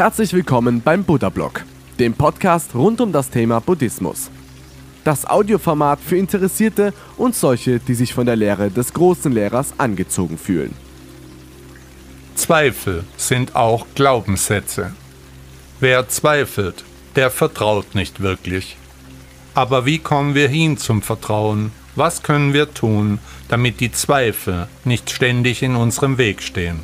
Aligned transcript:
Herzlich 0.00 0.32
willkommen 0.32 0.80
beim 0.80 1.04
Buddha 1.04 1.28
Blog, 1.28 1.62
dem 1.98 2.14
Podcast 2.14 2.74
rund 2.74 3.02
um 3.02 3.12
das 3.12 3.28
Thema 3.28 3.60
Buddhismus. 3.60 4.30
Das 5.04 5.26
Audioformat 5.26 6.00
für 6.00 6.16
Interessierte 6.16 6.94
und 7.18 7.34
solche, 7.34 7.80
die 7.80 7.92
sich 7.92 8.14
von 8.14 8.24
der 8.24 8.36
Lehre 8.36 8.70
des 8.70 8.94
großen 8.94 9.30
Lehrers 9.30 9.74
angezogen 9.76 10.38
fühlen. 10.38 10.74
Zweifel 12.34 13.04
sind 13.18 13.54
auch 13.54 13.84
Glaubenssätze. 13.94 14.94
Wer 15.80 16.08
zweifelt, 16.08 16.82
der 17.14 17.30
vertraut 17.30 17.94
nicht 17.94 18.20
wirklich. 18.20 18.78
Aber 19.52 19.84
wie 19.84 19.98
kommen 19.98 20.34
wir 20.34 20.48
hin 20.48 20.78
zum 20.78 21.02
Vertrauen? 21.02 21.72
Was 21.94 22.22
können 22.22 22.54
wir 22.54 22.72
tun, 22.72 23.18
damit 23.48 23.80
die 23.80 23.92
Zweifel 23.92 24.66
nicht 24.82 25.10
ständig 25.10 25.62
in 25.62 25.76
unserem 25.76 26.16
Weg 26.16 26.40
stehen? 26.40 26.80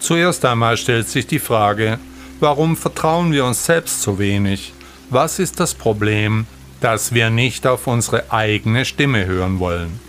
Zuerst 0.00 0.44
einmal 0.44 0.76
stellt 0.76 1.08
sich 1.08 1.26
die 1.26 1.38
Frage, 1.38 1.98
warum 2.42 2.76
vertrauen 2.76 3.32
wir 3.32 3.44
uns 3.44 3.64
selbst 3.64 4.02
so 4.02 4.18
wenig? 4.18 4.74
Was 5.10 5.38
ist 5.38 5.60
das 5.60 5.74
Problem, 5.74 6.46
dass 6.80 7.14
wir 7.14 7.30
nicht 7.30 7.66
auf 7.66 7.86
unsere 7.86 8.32
eigene 8.32 8.84
Stimme 8.84 9.26
hören 9.26 9.60
wollen? 9.60 10.00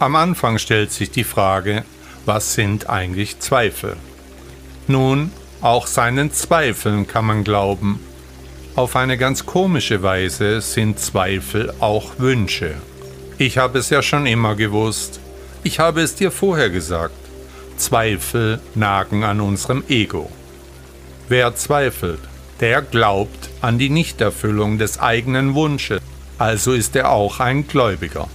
Am 0.00 0.16
Anfang 0.16 0.58
stellt 0.58 0.90
sich 0.90 1.12
die 1.12 1.24
Frage, 1.24 1.84
was 2.26 2.54
sind 2.54 2.90
eigentlich 2.90 3.38
Zweifel? 3.38 3.96
Nun, 4.88 5.30
auch 5.60 5.86
seinen 5.86 6.32
Zweifeln 6.32 7.06
kann 7.06 7.24
man 7.24 7.44
glauben. 7.44 8.00
Auf 8.74 8.96
eine 8.96 9.16
ganz 9.16 9.46
komische 9.46 10.02
Weise 10.02 10.60
sind 10.60 10.98
Zweifel 10.98 11.72
auch 11.78 12.18
Wünsche. 12.18 12.74
Ich 13.38 13.58
habe 13.58 13.78
es 13.78 13.90
ja 13.90 14.02
schon 14.02 14.26
immer 14.26 14.56
gewusst. 14.56 15.20
Ich 15.62 15.78
habe 15.78 16.00
es 16.00 16.16
dir 16.16 16.32
vorher 16.32 16.70
gesagt. 16.70 17.14
Zweifel 17.76 18.60
nagen 18.74 19.22
an 19.22 19.40
unserem 19.40 19.84
Ego. 19.88 20.30
Wer 21.28 21.54
zweifelt, 21.54 22.20
der 22.60 22.80
glaubt 22.80 23.50
an 23.60 23.78
die 23.78 23.90
Nichterfüllung 23.90 24.78
des 24.78 24.98
eigenen 24.98 25.54
Wunsches, 25.54 26.00
also 26.38 26.72
ist 26.72 26.96
er 26.96 27.10
auch 27.10 27.40
ein 27.40 27.68
Gläubiger. 27.68 28.28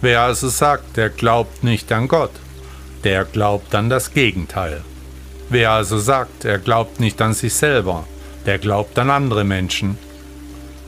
Wer 0.00 0.22
also 0.22 0.48
sagt, 0.48 0.96
der 0.96 1.08
glaubt 1.08 1.62
nicht 1.62 1.92
an 1.92 2.08
Gott, 2.08 2.32
der 3.04 3.24
glaubt 3.24 3.74
an 3.76 3.88
das 3.88 4.12
Gegenteil. 4.12 4.82
Wer 5.50 5.70
also 5.70 5.98
sagt, 5.98 6.44
er 6.44 6.58
glaubt 6.58 6.98
nicht 6.98 7.22
an 7.22 7.32
sich 7.32 7.54
selber, 7.54 8.06
der 8.44 8.58
glaubt 8.58 8.98
an 8.98 9.10
andere 9.10 9.44
Menschen. 9.44 9.98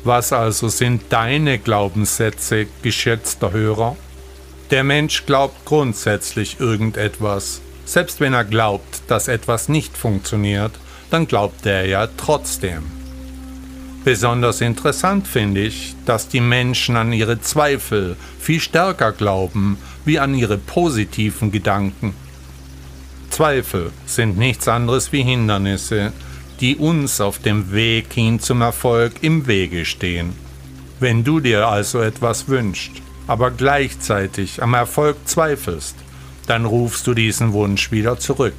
Was 0.03 0.33
also 0.33 0.69
sind 0.69 1.03
deine 1.11 1.59
Glaubenssätze, 1.59 2.67
geschätzter 2.83 3.53
Hörer? 3.53 3.97
Der 4.71 4.83
Mensch 4.83 5.25
glaubt 5.27 5.65
grundsätzlich 5.65 6.59
irgendetwas. 6.59 7.61
Selbst 7.85 8.21
wenn 8.21 8.35
er 8.35 8.45
glaubt, 8.45 9.03
dass 9.09 9.29
etwas 9.29 9.69
nicht 9.69 9.97
funktioniert, 9.97 10.73
dann 11.11 11.27
glaubt 11.27 11.67
er 11.67 11.87
ja 11.87 12.09
trotzdem. 12.17 12.85
Besonders 14.05 14.63
interessant 14.63 15.27
finde 15.27 15.61
ich, 15.61 15.95
dass 16.07 16.29
die 16.29 16.41
Menschen 16.41 16.97
an 16.97 17.13
ihre 17.13 17.41
Zweifel 17.41 18.17
viel 18.39 18.61
stärker 18.61 19.13
glauben 19.13 19.77
wie 20.07 20.19
an 20.19 20.35
ihre 20.35 20.57
positiven 20.57 21.53
Gedanken. 21.53 22.15
Zweifel 23.29 23.93
sind 24.07 24.39
nichts 24.39 24.69
anderes 24.69 25.13
wie 25.13 25.23
Hindernisse, 25.23 26.13
die 26.61 26.77
uns 26.77 27.21
auf 27.21 27.39
dem 27.39 27.73
Weg 27.73 28.13
hin 28.13 28.41
zum 28.41 28.63
Erfolg 28.63 29.15
im 29.23 29.47
Wege 29.47 29.85
stehen. 29.85 30.33
Wenn 30.99 31.25
du 31.25 31.41
dir 31.41 31.69
also 31.69 32.01
etwas 32.01 32.49
wünschst, 32.49 32.93
aber 33.27 33.51
gleichzeitig 33.51 34.63
am 34.63 34.75
Erfolg 34.75 35.17
zweifelst, 35.25 35.97
dann 36.51 36.65
rufst 36.65 37.07
du 37.07 37.15
diesen 37.15 37.53
Wunsch 37.53 37.93
wieder 37.93 38.19
zurück. 38.19 38.55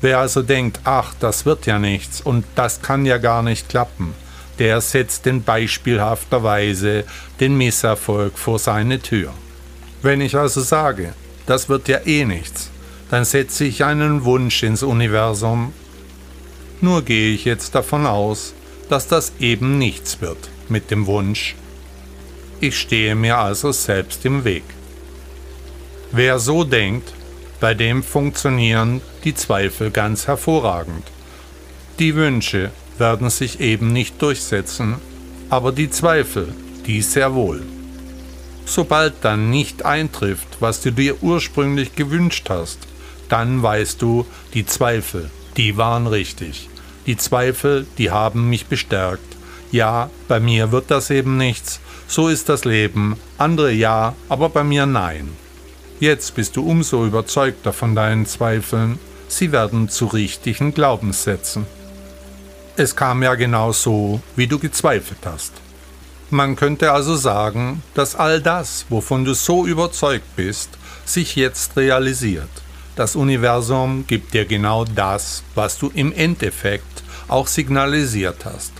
Wer 0.00 0.18
also 0.18 0.42
denkt, 0.42 0.80
ach, 0.84 1.14
das 1.18 1.46
wird 1.46 1.66
ja 1.66 1.78
nichts 1.78 2.20
und 2.20 2.44
das 2.54 2.82
kann 2.82 3.06
ja 3.06 3.18
gar 3.18 3.42
nicht 3.42 3.68
klappen, 3.68 4.14
der 4.58 4.80
setzt 4.80 5.26
in 5.26 5.42
beispielhafter 5.42 6.42
Weise 6.42 7.04
den 7.40 7.56
Misserfolg 7.56 8.38
vor 8.38 8.58
seine 8.58 9.00
Tür. 9.00 9.32
Wenn 10.02 10.20
ich 10.20 10.36
also 10.36 10.60
sage, 10.60 11.14
das 11.46 11.68
wird 11.68 11.88
ja 11.88 12.00
eh 12.04 12.24
nichts, 12.24 12.70
dann 13.10 13.24
setze 13.24 13.64
ich 13.64 13.84
einen 13.84 14.24
Wunsch 14.24 14.62
ins 14.62 14.82
Universum. 14.82 15.72
Nur 16.80 17.02
gehe 17.02 17.34
ich 17.34 17.44
jetzt 17.44 17.74
davon 17.74 18.06
aus, 18.06 18.54
dass 18.88 19.08
das 19.08 19.32
eben 19.40 19.78
nichts 19.78 20.20
wird 20.20 20.50
mit 20.68 20.90
dem 20.90 21.06
Wunsch 21.06 21.56
ich 22.62 22.78
stehe 22.78 23.16
mir 23.16 23.38
also 23.38 23.72
selbst 23.72 24.24
im 24.24 24.44
Weg. 24.44 24.62
Wer 26.14 26.38
so 26.38 26.62
denkt, 26.62 27.14
bei 27.58 27.72
dem 27.72 28.02
funktionieren 28.02 29.00
die 29.24 29.34
Zweifel 29.34 29.90
ganz 29.90 30.26
hervorragend. 30.26 31.04
Die 31.98 32.14
Wünsche 32.14 32.70
werden 32.98 33.30
sich 33.30 33.60
eben 33.60 33.94
nicht 33.94 34.20
durchsetzen, 34.20 34.96
aber 35.48 35.72
die 35.72 35.88
Zweifel, 35.88 36.54
die 36.86 37.00
sehr 37.00 37.34
wohl. 37.34 37.62
Sobald 38.66 39.14
dann 39.22 39.48
nicht 39.48 39.86
eintrifft, 39.86 40.48
was 40.60 40.82
du 40.82 40.92
dir 40.92 41.22
ursprünglich 41.22 41.94
gewünscht 41.94 42.50
hast, 42.50 42.80
dann 43.30 43.62
weißt 43.62 44.02
du, 44.02 44.26
die 44.52 44.66
Zweifel, 44.66 45.30
die 45.56 45.78
waren 45.78 46.06
richtig. 46.06 46.68
Die 47.06 47.16
Zweifel, 47.16 47.86
die 47.96 48.10
haben 48.10 48.50
mich 48.50 48.66
bestärkt. 48.66 49.36
Ja, 49.70 50.10
bei 50.28 50.40
mir 50.40 50.72
wird 50.72 50.90
das 50.90 51.08
eben 51.08 51.38
nichts, 51.38 51.80
so 52.06 52.28
ist 52.28 52.50
das 52.50 52.66
Leben, 52.66 53.16
andere 53.38 53.72
ja, 53.72 54.14
aber 54.28 54.50
bei 54.50 54.62
mir 54.62 54.84
nein. 54.84 55.30
Jetzt 56.02 56.34
bist 56.34 56.56
du 56.56 56.68
umso 56.68 57.06
überzeugter 57.06 57.72
von 57.72 57.94
deinen 57.94 58.26
Zweifeln, 58.26 58.98
sie 59.28 59.52
werden 59.52 59.88
zu 59.88 60.06
richtigen 60.06 60.74
Glaubenssätzen. 60.74 61.64
Es 62.76 62.96
kam 62.96 63.22
ja 63.22 63.36
genau 63.36 63.70
so, 63.70 64.20
wie 64.34 64.48
du 64.48 64.58
gezweifelt 64.58 65.20
hast. 65.24 65.52
Man 66.28 66.56
könnte 66.56 66.90
also 66.90 67.14
sagen, 67.14 67.84
dass 67.94 68.16
all 68.16 68.40
das, 68.40 68.84
wovon 68.88 69.24
du 69.24 69.32
so 69.34 69.64
überzeugt 69.64 70.34
bist, 70.34 70.70
sich 71.04 71.36
jetzt 71.36 71.76
realisiert. 71.76 72.50
Das 72.96 73.14
Universum 73.14 74.04
gibt 74.08 74.34
dir 74.34 74.44
genau 74.44 74.84
das, 74.84 75.44
was 75.54 75.78
du 75.78 75.92
im 75.94 76.12
Endeffekt 76.12 77.04
auch 77.28 77.46
signalisiert 77.46 78.44
hast. 78.44 78.72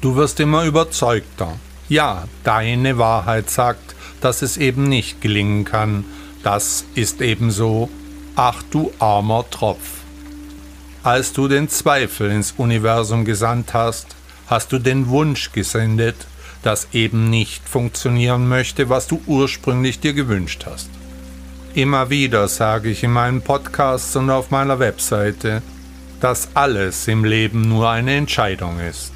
Du 0.00 0.16
wirst 0.16 0.40
immer 0.40 0.64
überzeugter, 0.64 1.58
ja, 1.90 2.24
deine 2.44 2.96
Wahrheit 2.96 3.50
sagt, 3.50 3.94
dass 4.24 4.40
es 4.40 4.56
eben 4.56 4.84
nicht 4.84 5.20
gelingen 5.20 5.66
kann. 5.66 6.06
Das 6.44 6.84
ist 6.94 7.22
ebenso. 7.22 7.88
Ach 8.36 8.62
du 8.70 8.92
armer 8.98 9.46
Tropf. 9.50 10.02
Als 11.02 11.32
du 11.32 11.48
den 11.48 11.70
Zweifel 11.70 12.30
ins 12.30 12.52
Universum 12.58 13.24
gesandt 13.24 13.72
hast, 13.72 14.08
hast 14.46 14.70
du 14.70 14.78
den 14.78 15.08
Wunsch 15.08 15.52
gesendet, 15.52 16.26
dass 16.62 16.88
eben 16.92 17.30
nicht 17.30 17.66
funktionieren 17.66 18.46
möchte, 18.46 18.90
was 18.90 19.06
du 19.06 19.22
ursprünglich 19.26 20.00
dir 20.00 20.12
gewünscht 20.12 20.66
hast. 20.66 20.90
Immer 21.72 22.10
wieder 22.10 22.46
sage 22.48 22.90
ich 22.90 23.02
in 23.02 23.12
meinen 23.12 23.40
Podcasts 23.40 24.14
und 24.14 24.28
auf 24.28 24.50
meiner 24.50 24.78
Webseite, 24.78 25.62
dass 26.20 26.48
alles 26.52 27.08
im 27.08 27.24
Leben 27.24 27.62
nur 27.62 27.88
eine 27.88 28.16
Entscheidung 28.16 28.80
ist. 28.80 29.12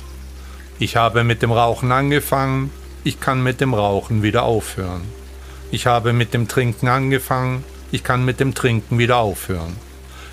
Ich 0.79 0.97
habe 0.97 1.25
mit 1.25 1.43
dem 1.43 1.53
Rauchen 1.53 1.93
angefangen, 1.93 2.71
ich 3.05 3.21
kann 3.21 3.43
mit 3.43 3.61
dem 3.61 3.75
Rauchen 3.75 4.23
wieder 4.23 4.45
aufhören. 4.45 5.18
Ich 5.71 5.87
habe 5.87 6.15
mit 6.15 6.33
dem 6.33 6.49
Trinken 6.49 6.89
angefangen, 6.89 7.63
ich 7.93 8.03
kann 8.03 8.25
mit 8.25 8.41
dem 8.41 8.55
Trinken 8.55 8.99
wieder 8.99 9.19
aufhören. 9.19 9.77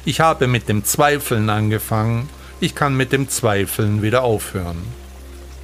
Ich 0.06 0.22
habe 0.22 0.48
mit 0.48 0.70
dem 0.70 0.86
Zweifeln 0.86 1.50
angefangen, 1.50 2.30
ich 2.62 2.74
kann 2.74 2.96
mit 2.96 3.12
dem 3.12 3.28
Zweifeln 3.28 4.02
wieder 4.02 4.24
aufhören. 4.24 4.82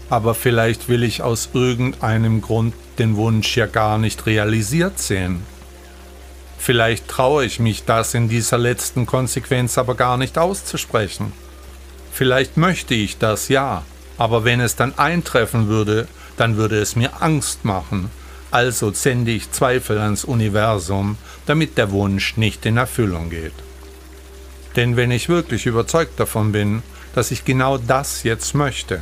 Aber 0.09 0.35
vielleicht 0.35 0.89
will 0.89 1.03
ich 1.03 1.21
aus 1.21 1.49
irgendeinem 1.53 2.41
Grund 2.41 2.73
den 2.99 3.15
Wunsch 3.15 3.55
ja 3.55 3.65
gar 3.65 3.97
nicht 3.97 4.25
realisiert 4.25 4.99
sehen. 4.99 5.43
Vielleicht 6.57 7.07
traue 7.07 7.45
ich 7.45 7.59
mich 7.59 7.85
das 7.85 8.13
in 8.13 8.27
dieser 8.27 8.57
letzten 8.57 9.05
Konsequenz 9.05 9.77
aber 9.77 9.95
gar 9.95 10.17
nicht 10.17 10.37
auszusprechen. 10.37 11.31
Vielleicht 12.11 12.57
möchte 12.57 12.93
ich 12.93 13.19
das 13.19 13.47
ja, 13.47 13.83
aber 14.17 14.43
wenn 14.43 14.59
es 14.59 14.75
dann 14.75 14.99
eintreffen 14.99 15.69
würde, 15.69 16.09
dann 16.35 16.57
würde 16.57 16.79
es 16.79 16.97
mir 16.97 17.21
Angst 17.21 17.63
machen. 17.63 18.11
Also 18.51 18.91
sende 18.91 19.31
ich 19.31 19.51
Zweifel 19.51 19.97
ans 19.97 20.25
Universum, 20.25 21.17
damit 21.45 21.77
der 21.77 21.91
Wunsch 21.91 22.35
nicht 22.37 22.65
in 22.65 22.77
Erfüllung 22.77 23.29
geht. 23.29 23.53
Denn 24.75 24.95
wenn 24.97 25.11
ich 25.11 25.29
wirklich 25.29 25.65
überzeugt 25.65 26.19
davon 26.19 26.51
bin, 26.51 26.83
dass 27.15 27.31
ich 27.31 27.45
genau 27.45 27.77
das 27.77 28.23
jetzt 28.23 28.53
möchte, 28.53 29.01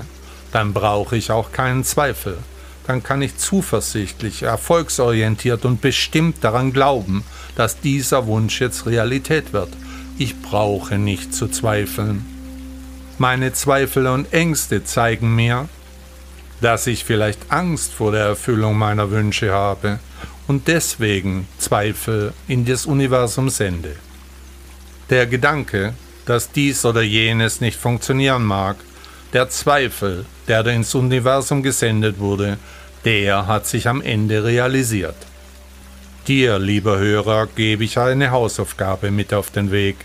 dann 0.51 0.74
brauche 0.74 1.18
ich 1.18 1.31
auch 1.31 1.51
keinen 1.51 1.84
Zweifel. 1.84 2.38
Dann 2.88 3.04
kann 3.04 3.22
ich 3.22 3.38
zuversichtlich, 3.38 4.44
erfolgsorientiert 4.44 5.66
und 5.66 5.81
bestimmt 5.81 6.44
daran 6.44 6.74
glauben, 6.74 7.24
dass 7.56 7.80
dieser 7.80 8.25
Wunsch 8.25 8.62
jetzt 8.62 8.88
Realität 8.88 9.54
wird. 9.54 9.69
Ich 10.18 10.42
brauche 10.42 10.98
nicht 10.98 11.34
zu 11.34 11.48
zweifeln. 11.48 12.25
Meine 13.19 13.54
Zweifel 13.54 14.07
und 14.07 14.34
Ängste 14.34 14.84
zeigen 14.84 15.36
mir, 15.36 15.69
dass 16.62 16.88
ich 16.88 17.04
vielleicht 17.04 17.52
Angst 17.52 17.94
vor 17.94 18.12
der 18.12 18.26
Erfüllung 18.26 18.78
meiner 18.78 19.12
Wünsche 19.12 19.52
habe 19.52 20.00
und 20.48 20.68
deswegen 20.68 21.48
Zweifel 21.58 22.34
in 22.48 22.66
das 22.66 22.86
Universum 22.86 23.50
sende. 23.50 23.96
Der 25.10 25.26
Gedanke, 25.28 25.94
dass 26.26 26.52
dies 26.52 26.86
oder 26.86 27.02
jenes 27.02 27.60
nicht 27.60 27.80
funktionieren 27.80 28.44
mag. 28.44 28.78
Der 29.34 29.50
Zweifel, 29.50 30.26
der 30.48 30.66
ins 30.68 30.94
Universum 30.94 31.64
gesendet 31.64 32.20
wurde, 32.20 32.58
der 33.06 33.48
hat 33.48 33.66
sich 33.66 33.88
am 33.88 34.02
Ende 34.02 34.44
realisiert. 34.44 35.16
Dir, 36.28 36.60
lieber 36.60 37.00
Hörer, 37.00 37.48
gebe 37.48 37.84
ich 37.84 37.98
eine 37.98 38.30
Hausaufgabe 38.30 39.10
mit 39.10 39.34
auf 39.34 39.50
den 39.50 39.72
Weg. 39.72 39.96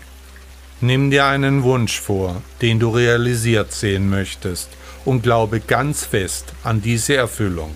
Nimm 0.81 1.11
dir 1.11 1.25
einen 1.25 1.61
Wunsch 1.61 1.99
vor, 1.99 2.41
den 2.61 2.79
du 2.79 2.89
realisiert 2.89 3.71
sehen 3.71 4.09
möchtest, 4.09 4.69
und 5.05 5.23
glaube 5.23 5.59
ganz 5.59 6.03
fest 6.03 6.53
an 6.63 6.81
diese 6.81 7.15
Erfüllung. 7.15 7.71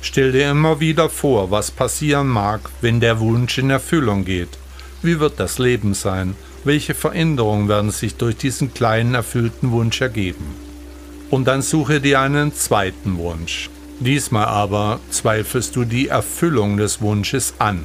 Stell 0.00 0.32
dir 0.32 0.50
immer 0.50 0.80
wieder 0.80 1.08
vor, 1.08 1.50
was 1.50 1.70
passieren 1.70 2.28
mag, 2.28 2.60
wenn 2.80 3.00
der 3.00 3.20
Wunsch 3.20 3.58
in 3.58 3.70
Erfüllung 3.70 4.24
geht. 4.24 4.58
Wie 5.02 5.20
wird 5.20 5.38
das 5.38 5.58
Leben 5.58 5.94
sein? 5.94 6.34
Welche 6.64 6.94
Veränderungen 6.94 7.68
werden 7.68 7.90
sich 7.90 8.16
durch 8.16 8.36
diesen 8.36 8.74
kleinen 8.74 9.14
erfüllten 9.14 9.70
Wunsch 9.70 10.00
ergeben? 10.00 10.54
Und 11.30 11.46
dann 11.46 11.62
suche 11.62 12.00
dir 12.00 12.20
einen 12.20 12.54
zweiten 12.54 13.18
Wunsch. 13.18 13.68
Diesmal 13.98 14.46
aber 14.46 15.00
zweifelst 15.10 15.74
du 15.74 15.84
die 15.84 16.08
Erfüllung 16.08 16.76
des 16.76 17.00
Wunsches 17.00 17.54
an. 17.58 17.82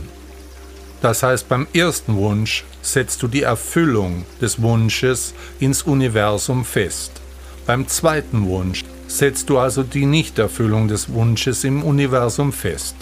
Das 1.02 1.24
heißt, 1.24 1.48
beim 1.50 1.68
ersten 1.74 2.16
Wunsch 2.16 2.64
setzt 2.82 3.24
du 3.24 3.28
die 3.28 3.42
Erfüllung 3.42 4.26
des 4.40 4.62
Wunsches 4.62 5.34
ins 5.60 5.84
Universum 5.84 6.66
fest. 6.66 7.21
Beim 7.66 7.88
zweiten 7.88 8.48
Wunsch 8.48 8.84
setzt 9.08 9.50
du 9.50 9.60
also 9.60 9.84
die 9.84 10.06
Nichterfüllung 10.06 10.88
des 10.88 11.14
Wunsches 11.14 11.64
im 11.64 11.84
Universum 11.84 12.52
fest. 12.52 12.96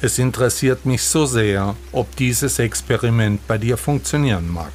Es 0.00 0.18
interessiert 0.18 0.86
mich 0.86 1.02
so 1.02 1.26
sehr, 1.26 1.76
ob 1.92 2.14
dieses 2.16 2.58
Experiment 2.58 3.46
bei 3.46 3.58
dir 3.58 3.76
funktionieren 3.76 4.50
mag. 4.50 4.72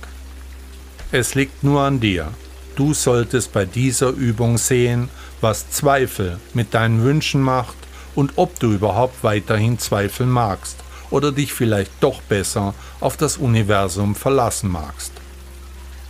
Es 1.11 1.33
liegt 1.33 1.63
nur 1.63 1.81
an 1.81 1.99
dir. 1.99 2.29
Du 2.75 2.93
solltest 2.93 3.51
bei 3.51 3.65
dieser 3.65 4.09
Übung 4.09 4.57
sehen, 4.57 5.09
was 5.41 5.69
Zweifel 5.71 6.39
mit 6.53 6.73
deinen 6.73 7.03
Wünschen 7.03 7.41
macht 7.41 7.77
und 8.15 8.33
ob 8.35 8.59
du 8.59 8.71
überhaupt 8.71 9.23
weiterhin 9.23 9.79
zweifeln 9.79 10.29
magst 10.29 10.77
oder 11.09 11.31
dich 11.31 11.51
vielleicht 11.51 11.91
doch 11.99 12.21
besser 12.21 12.73
auf 12.99 13.17
das 13.17 13.37
Universum 13.37 14.15
verlassen 14.15 14.69
magst. 14.71 15.11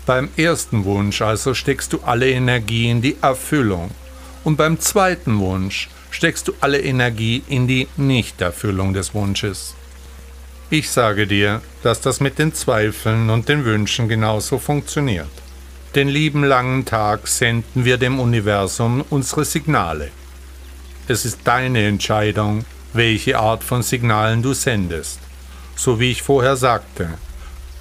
Beim 0.10 0.30
ersten 0.38 0.86
Wunsch 0.86 1.22
also 1.22 1.54
steckst 1.54 1.94
du 1.94 2.00
alle 2.00 2.32
Energie 2.32 2.90
in 2.90 3.00
die 3.00 3.18
Erfüllung 3.22 3.92
und 4.44 4.56
beim 4.56 4.80
zweiten 4.80 5.38
Wunsch 5.38 5.88
steckst 6.10 6.48
du 6.48 6.54
alle 6.62 6.82
Energie 6.82 7.44
in 7.48 7.68
die 7.68 7.88
Nichterfüllung 7.96 8.96
des 8.96 9.14
Wunsches. 9.14 9.76
Ich 10.72 10.90
sage 10.90 11.28
dir, 11.28 11.62
dass 11.84 12.02
das 12.02 12.22
mit 12.22 12.40
den 12.40 12.56
Zweifeln 12.56 13.30
und 13.30 13.50
den 13.50 13.66
Wünschen 13.66 14.10
genauso 14.10 14.58
funktioniert. 14.58 15.30
Den 15.94 16.08
lieben 16.08 16.44
langen 16.44 16.86
Tag 16.86 17.28
senden 17.28 17.86
wir 17.86 18.00
dem 18.00 18.20
Universum 18.20 19.06
unsere 19.12 19.46
Signale. 19.46 20.10
Es 21.08 21.24
ist 21.24 21.42
deine 21.44 21.86
Entscheidung, 21.86 22.66
welche 22.94 23.38
Art 23.38 23.64
von 23.64 23.84
Signalen 23.84 24.42
du 24.42 24.54
sendest. 24.54 25.20
So 25.76 26.00
wie 26.00 26.10
ich 26.10 26.24
vorher 26.24 26.56
sagte, 26.56 27.10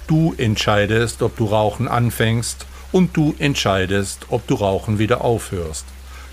du 0.09 0.33
entscheidest, 0.37 1.21
ob 1.21 1.37
du 1.37 1.45
Rauchen 1.45 1.87
anfängst 1.87 2.65
und 2.91 3.15
du 3.15 3.35
entscheidest, 3.37 4.25
ob 4.29 4.47
du 4.47 4.55
Rauchen 4.55 4.97
wieder 4.97 5.21
aufhörst. 5.23 5.85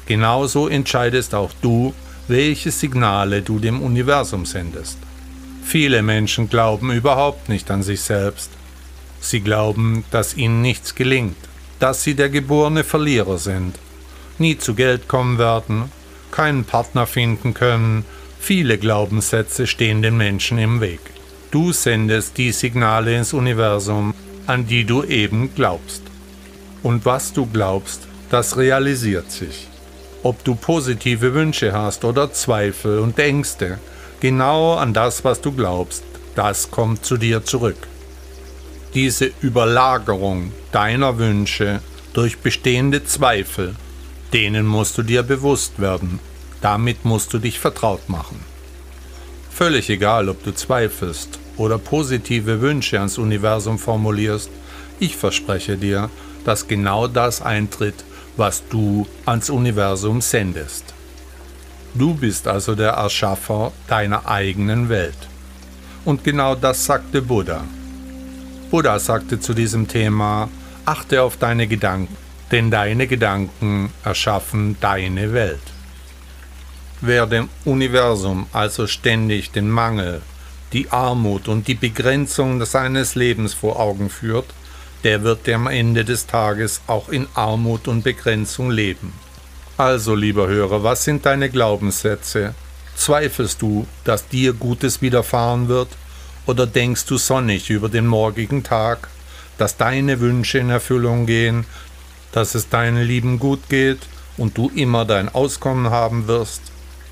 Genauso 0.06 0.68
entscheidest 0.68 1.34
auch 1.34 1.52
du, 1.60 1.92
welche 2.26 2.70
Signale 2.70 3.42
du 3.42 3.58
dem 3.58 3.82
Universum 3.82 4.46
sendest. 4.46 4.96
Viele 5.62 6.02
Menschen 6.02 6.48
glauben 6.48 6.90
überhaupt 6.90 7.48
nicht 7.48 7.70
an 7.70 7.82
sich 7.82 8.00
selbst. 8.00 8.50
Sie 9.20 9.40
glauben, 9.40 10.04
dass 10.10 10.36
ihnen 10.36 10.62
nichts 10.62 10.94
gelingt, 10.94 11.36
dass 11.78 12.02
sie 12.02 12.14
der 12.14 12.30
geborene 12.30 12.82
Verlierer 12.84 13.38
sind, 13.38 13.78
nie 14.38 14.56
zu 14.56 14.74
Geld 14.74 15.08
kommen 15.08 15.38
werden, 15.38 15.90
keinen 16.30 16.64
Partner 16.64 17.06
finden 17.06 17.52
können, 17.52 18.04
viele 18.38 18.78
Glaubenssätze 18.78 19.66
stehen 19.66 20.02
den 20.02 20.16
Menschen 20.16 20.58
im 20.58 20.80
Weg. 20.80 21.00
Du 21.50 21.72
sendest 21.72 22.38
die 22.38 22.52
Signale 22.52 23.16
ins 23.16 23.32
Universum, 23.32 24.14
an 24.46 24.66
die 24.66 24.84
du 24.84 25.04
eben 25.04 25.54
glaubst. 25.54 26.02
Und 26.82 27.04
was 27.04 27.32
du 27.32 27.46
glaubst, 27.46 28.06
das 28.30 28.56
realisiert 28.56 29.30
sich. 29.30 29.68
Ob 30.22 30.42
du 30.44 30.56
positive 30.56 31.34
Wünsche 31.34 31.72
hast 31.72 32.04
oder 32.04 32.32
Zweifel 32.32 32.98
und 32.98 33.18
Ängste, 33.18 33.78
genau 34.20 34.74
an 34.74 34.92
das, 34.92 35.24
was 35.24 35.40
du 35.40 35.52
glaubst, 35.52 36.02
das 36.34 36.70
kommt 36.70 37.04
zu 37.04 37.16
dir 37.16 37.44
zurück. 37.44 37.78
Diese 38.94 39.30
Überlagerung 39.40 40.52
deiner 40.72 41.18
Wünsche 41.18 41.80
durch 42.12 42.38
bestehende 42.38 43.04
Zweifel, 43.04 43.76
denen 44.32 44.66
musst 44.66 44.98
du 44.98 45.02
dir 45.02 45.22
bewusst 45.22 45.80
werden. 45.80 46.18
Damit 46.60 47.04
musst 47.04 47.32
du 47.32 47.38
dich 47.38 47.60
vertraut 47.60 48.08
machen. 48.08 48.40
Völlig 49.56 49.88
egal, 49.88 50.28
ob 50.28 50.44
du 50.44 50.52
zweifelst 50.52 51.38
oder 51.56 51.78
positive 51.78 52.60
Wünsche 52.60 52.98
ans 52.98 53.16
Universum 53.16 53.78
formulierst, 53.78 54.50
ich 55.00 55.16
verspreche 55.16 55.78
dir, 55.78 56.10
dass 56.44 56.68
genau 56.68 57.06
das 57.06 57.40
eintritt, 57.40 58.04
was 58.36 58.68
du 58.68 59.06
ans 59.24 59.48
Universum 59.48 60.20
sendest. 60.20 60.92
Du 61.94 62.12
bist 62.12 62.46
also 62.46 62.74
der 62.74 62.90
Erschaffer 62.90 63.72
deiner 63.88 64.28
eigenen 64.28 64.90
Welt. 64.90 65.16
Und 66.04 66.22
genau 66.22 66.54
das 66.54 66.84
sagte 66.84 67.22
Buddha. 67.22 67.64
Buddha 68.70 68.98
sagte 68.98 69.40
zu 69.40 69.54
diesem 69.54 69.88
Thema, 69.88 70.50
achte 70.84 71.22
auf 71.22 71.38
deine 71.38 71.66
Gedanken, 71.66 72.14
denn 72.52 72.70
deine 72.70 73.06
Gedanken 73.06 73.90
erschaffen 74.04 74.76
deine 74.82 75.32
Welt. 75.32 75.75
Wer 77.02 77.26
dem 77.26 77.50
Universum 77.66 78.46
also 78.54 78.86
ständig 78.86 79.50
den 79.50 79.68
Mangel, 79.68 80.22
die 80.72 80.90
Armut 80.90 81.46
und 81.46 81.68
die 81.68 81.74
Begrenzung 81.74 82.64
seines 82.64 83.14
Lebens 83.14 83.52
vor 83.52 83.78
Augen 83.78 84.08
führt, 84.08 84.46
der 85.04 85.22
wird 85.22 85.46
am 85.50 85.66
Ende 85.66 86.06
des 86.06 86.26
Tages 86.26 86.80
auch 86.86 87.10
in 87.10 87.26
Armut 87.34 87.86
und 87.86 88.02
Begrenzung 88.02 88.70
leben. 88.70 89.12
Also, 89.76 90.14
lieber 90.14 90.46
Hörer, 90.48 90.82
was 90.84 91.04
sind 91.04 91.26
deine 91.26 91.50
Glaubenssätze? 91.50 92.54
Zweifelst 92.96 93.60
du, 93.60 93.86
dass 94.04 94.26
dir 94.26 94.54
Gutes 94.54 95.02
widerfahren 95.02 95.68
wird? 95.68 95.88
Oder 96.46 96.66
denkst 96.66 97.04
du 97.04 97.18
sonnig 97.18 97.68
über 97.68 97.90
den 97.90 98.06
morgigen 98.06 98.62
Tag, 98.62 99.08
dass 99.58 99.76
deine 99.76 100.20
Wünsche 100.20 100.58
in 100.58 100.70
Erfüllung 100.70 101.26
gehen, 101.26 101.66
dass 102.32 102.54
es 102.54 102.70
deinen 102.70 103.02
Lieben 103.02 103.38
gut 103.38 103.68
geht 103.68 104.00
und 104.38 104.56
du 104.56 104.70
immer 104.74 105.04
dein 105.04 105.28
Auskommen 105.28 105.90
haben 105.90 106.26
wirst? 106.26 106.62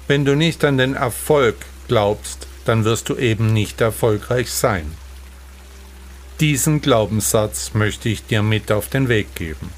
Wenn 0.06 0.24
du 0.24 0.36
nicht 0.36 0.64
an 0.64 0.78
den 0.78 0.94
Erfolg 0.94 1.56
glaubst, 1.88 2.46
dann 2.64 2.84
wirst 2.84 3.08
du 3.08 3.16
eben 3.16 3.52
nicht 3.52 3.80
erfolgreich 3.80 4.50
sein. 4.50 4.92
Diesen 6.40 6.80
Glaubenssatz 6.80 7.72
möchte 7.74 8.08
ich 8.08 8.26
dir 8.26 8.42
mit 8.42 8.72
auf 8.72 8.88
den 8.88 9.08
Weg 9.08 9.34
geben. 9.34 9.70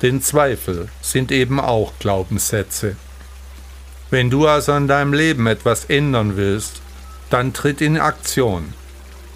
Denn 0.00 0.20
Zweifel 0.20 0.88
sind 1.00 1.30
eben 1.30 1.60
auch 1.60 1.92
Glaubenssätze. 2.00 2.96
Wenn 4.10 4.30
du 4.30 4.46
also 4.46 4.72
an 4.72 4.88
deinem 4.88 5.12
Leben 5.12 5.46
etwas 5.46 5.84
ändern 5.84 6.36
willst, 6.36 6.82
dann 7.30 7.52
tritt 7.52 7.80
in 7.80 7.98
Aktion. 7.98 8.74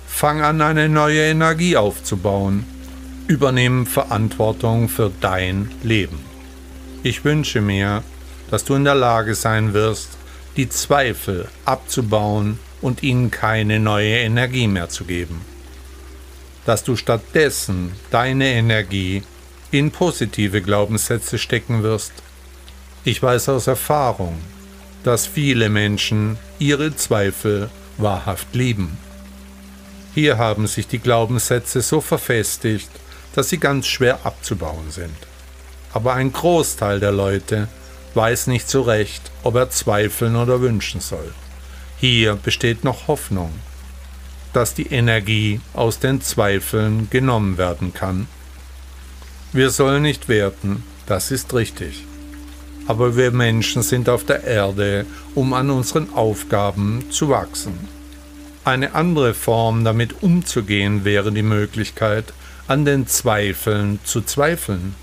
Fang 0.08 0.42
an, 0.42 0.60
eine 0.60 0.88
neue 0.88 1.22
Energie 1.30 1.76
aufzubauen. 1.76 2.64
Übernimm 3.28 3.86
Verantwortung 3.86 4.88
für 4.88 5.10
dein 5.20 5.70
Leben. 5.82 6.18
Ich 7.02 7.24
wünsche 7.24 7.60
mir, 7.60 8.02
dass 8.50 8.64
du 8.64 8.74
in 8.74 8.84
der 8.84 8.94
Lage 8.94 9.34
sein 9.34 9.74
wirst, 9.74 10.10
die 10.56 10.68
Zweifel 10.68 11.48
abzubauen 11.64 12.58
und 12.80 13.02
ihnen 13.02 13.30
keine 13.30 13.80
neue 13.80 14.18
Energie 14.18 14.68
mehr 14.68 14.88
zu 14.88 15.04
geben 15.04 15.40
dass 16.66 16.82
du 16.82 16.96
stattdessen 16.96 17.92
deine 18.10 18.48
Energie 18.48 19.22
in 19.70 19.90
positive 19.90 20.60
Glaubenssätze 20.60 21.38
stecken 21.38 21.82
wirst. 21.82 22.12
Ich 23.04 23.22
weiß 23.22 23.48
aus 23.50 23.68
Erfahrung, 23.68 24.36
dass 25.04 25.26
viele 25.26 25.68
Menschen 25.68 26.36
ihre 26.58 26.94
Zweifel 26.94 27.70
wahrhaft 27.96 28.54
lieben. 28.54 28.98
Hier 30.12 30.38
haben 30.38 30.66
sich 30.66 30.88
die 30.88 30.98
Glaubenssätze 30.98 31.82
so 31.82 32.00
verfestigt, 32.00 32.90
dass 33.34 33.48
sie 33.48 33.58
ganz 33.58 33.86
schwer 33.86 34.18
abzubauen 34.24 34.90
sind. 34.90 35.16
Aber 35.92 36.14
ein 36.14 36.32
Großteil 36.32 36.98
der 37.00 37.12
Leute 37.12 37.68
weiß 38.16 38.46
nicht 38.46 38.68
so 38.68 38.82
recht, 38.82 39.30
ob 39.42 39.54
er 39.54 39.70
zweifeln 39.70 40.34
oder 40.34 40.60
wünschen 40.62 41.00
soll. 41.00 41.32
Hier 41.98 42.34
besteht 42.34 42.82
noch 42.82 43.06
Hoffnung 43.06 43.52
dass 44.56 44.72
die 44.72 44.86
Energie 44.86 45.60
aus 45.74 45.98
den 45.98 46.22
Zweifeln 46.22 47.08
genommen 47.10 47.58
werden 47.58 47.92
kann. 47.92 48.26
Wir 49.52 49.68
sollen 49.68 50.02
nicht 50.02 50.30
werten, 50.30 50.82
das 51.04 51.30
ist 51.30 51.52
richtig. 51.52 52.06
Aber 52.86 53.18
wir 53.18 53.32
Menschen 53.32 53.82
sind 53.82 54.08
auf 54.08 54.24
der 54.24 54.44
Erde, 54.44 55.04
um 55.34 55.52
an 55.52 55.68
unseren 55.68 56.10
Aufgaben 56.14 57.04
zu 57.10 57.28
wachsen. 57.28 57.74
Eine 58.64 58.94
andere 58.94 59.34
Form 59.34 59.84
damit 59.84 60.22
umzugehen 60.22 61.04
wäre 61.04 61.32
die 61.32 61.42
Möglichkeit, 61.42 62.32
an 62.66 62.86
den 62.86 63.06
Zweifeln 63.06 63.98
zu 64.04 64.22
zweifeln. 64.22 64.94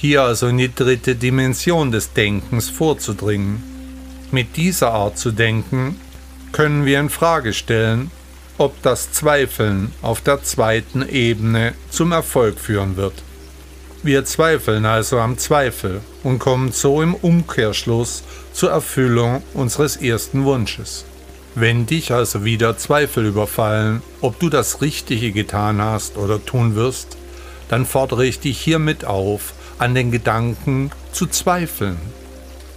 Hier 0.00 0.22
also 0.22 0.46
in 0.46 0.56
die 0.56 0.74
dritte 0.74 1.14
Dimension 1.14 1.92
des 1.92 2.14
Denkens 2.14 2.70
vorzudringen. 2.70 3.62
Mit 4.30 4.56
dieser 4.56 4.92
Art 4.92 5.18
zu 5.18 5.30
denken 5.30 6.00
können 6.52 6.86
wir 6.86 6.98
in 7.00 7.10
Frage 7.10 7.52
stellen, 7.52 8.10
ob 8.56 8.80
das 8.80 9.12
Zweifeln 9.12 9.92
auf 10.00 10.22
der 10.22 10.42
zweiten 10.42 11.06
Ebene 11.06 11.74
zum 11.90 12.12
Erfolg 12.12 12.58
führen 12.58 12.96
wird. 12.96 13.12
Wir 14.02 14.24
zweifeln 14.24 14.86
also 14.86 15.18
am 15.18 15.36
Zweifel 15.36 16.00
und 16.22 16.38
kommen 16.38 16.72
so 16.72 17.02
im 17.02 17.14
Umkehrschluss 17.14 18.22
zur 18.54 18.70
Erfüllung 18.70 19.42
unseres 19.52 19.96
ersten 19.96 20.46
Wunsches. 20.46 21.04
Wenn 21.54 21.84
dich 21.84 22.10
also 22.10 22.42
wieder 22.42 22.78
Zweifel 22.78 23.26
überfallen, 23.26 24.00
ob 24.22 24.40
du 24.40 24.48
das 24.48 24.80
Richtige 24.80 25.32
getan 25.32 25.82
hast 25.82 26.16
oder 26.16 26.42
tun 26.42 26.74
wirst, 26.74 27.18
dann 27.68 27.84
fordere 27.84 28.24
ich 28.24 28.40
dich 28.40 28.58
hiermit 28.58 29.04
auf, 29.04 29.52
an 29.80 29.94
den 29.94 30.10
Gedanken 30.10 30.90
zu 31.10 31.26
zweifeln. 31.26 31.96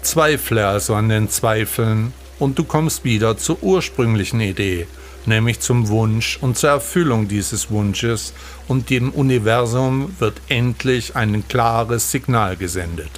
Zweifle 0.01 0.65
also 0.65 0.95
an 0.95 1.09
den 1.09 1.29
Zweifeln 1.29 2.13
und 2.39 2.57
du 2.57 2.63
kommst 2.63 3.03
wieder 3.03 3.37
zur 3.37 3.61
ursprünglichen 3.61 4.39
Idee, 4.39 4.87
nämlich 5.25 5.59
zum 5.59 5.89
Wunsch 5.89 6.37
und 6.39 6.57
zur 6.57 6.69
Erfüllung 6.69 7.27
dieses 7.27 7.69
Wunsches 7.69 8.33
und 8.69 8.89
dem 8.89 9.11
Universum 9.11 10.15
wird 10.19 10.39
endlich 10.47 11.17
ein 11.17 11.45
klares 11.49 12.09
Signal 12.09 12.55
gesendet. 12.55 13.11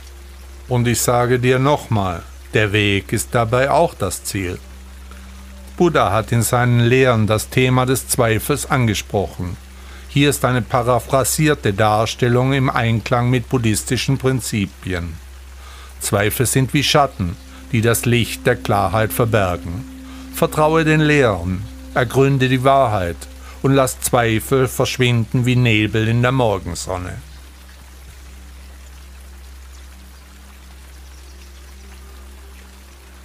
Und 0.68 0.88
ich 0.88 1.00
sage 1.01 1.38
dir 1.38 1.60
nochmal, 1.60 2.24
der 2.56 2.74
Weg 2.74 3.13
ist 3.13 3.30
dabei 3.34 3.70
auch 3.70 3.94
das 3.94 4.24
Ziel. 4.24 4.58
Buddha 5.77 6.12
hat 6.12 6.32
in 6.32 6.42
seinen 6.42 6.80
Lehren 6.80 7.27
das 7.27 7.50
Thema 7.50 7.86
des 7.86 8.08
Zweifels 8.08 8.65
angesprochen. 8.65 9.58
Hier 10.15 10.29
ist 10.29 10.45
eine 10.45 10.62
paraphrasierte 10.62 11.74
Darstellung 11.74 12.53
im 12.53 12.69
Einklang 12.69 13.29
mit 13.29 13.50
buddhistischen 13.50 14.17
Prinzipien. 14.17 15.13
Zweifel 16.00 16.45
sind 16.45 16.74
wie 16.74 16.84
Schatten, 16.84 17.36
die 17.74 17.81
das 17.81 18.05
Licht 18.05 18.48
der 18.48 18.55
Klarheit 18.55 19.12
verbergen. 19.12 19.84
Vertraue 20.34 20.86
den 20.86 21.01
Lehren, 21.01 21.65
ergründe 21.95 22.48
die 22.48 22.63
Wahrheit 22.63 23.17
und 23.62 23.74
lass 23.74 24.00
Zweifel 24.00 24.69
verschwinden 24.69 25.45
wie 25.45 25.57
Nebel 25.57 26.07
in 26.07 26.22
der 26.22 26.31
Morgensonne. 26.31 27.17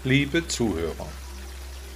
Liebe 0.03 0.49
Zuhörer, 0.49 1.07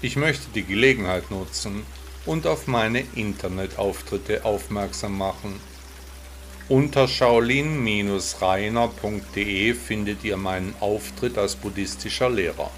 ich 0.02 0.14
möchte 0.14 0.46
die 0.54 0.62
Gelegenheit 0.62 1.32
nutzen 1.32 1.82
und 2.26 2.46
auf 2.46 2.66
meine 2.66 3.04
Internetauftritte 3.14 4.44
aufmerksam 4.44 5.16
machen. 5.18 5.60
Unter 6.68 7.06
shaolin-reiner.de 7.06 9.74
findet 9.74 10.24
ihr 10.24 10.38
meinen 10.38 10.74
Auftritt 10.80 11.36
als 11.36 11.56
buddhistischer 11.56 12.30
Lehrer. 12.30 12.70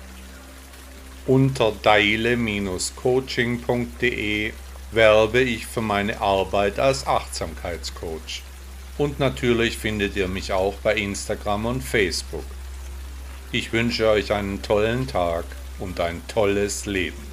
Unter 1.26 1.72
daile-coaching.de 1.82 4.52
werbe 4.92 5.40
ich 5.40 5.66
für 5.66 5.82
meine 5.82 6.20
Arbeit 6.20 6.78
als 6.78 7.04
Achtsamkeitscoach. 7.06 8.42
Und 8.98 9.20
natürlich 9.20 9.76
findet 9.76 10.16
ihr 10.16 10.28
mich 10.28 10.52
auch 10.52 10.74
bei 10.76 10.94
Instagram 10.94 11.66
und 11.66 11.82
Facebook. 11.82 12.44
Ich 13.52 13.72
wünsche 13.72 14.08
euch 14.08 14.32
einen 14.32 14.62
tollen 14.62 15.06
Tag 15.06 15.44
und 15.78 16.00
ein 16.00 16.22
tolles 16.26 16.86
Leben. 16.86 17.25